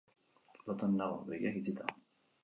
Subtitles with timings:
[0.69, 1.87] Lotan nago, begiak itxita.